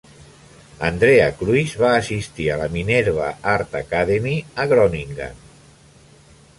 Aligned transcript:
Andrea 0.87 1.27
Kruis 1.41 1.75
va 1.83 1.91
assistir 1.97 2.49
a 2.53 2.57
la 2.63 2.71
Minerva 2.79 3.29
Art 3.55 3.79
Academy, 3.83 4.35
a 4.65 4.69
Groningen. 4.75 5.41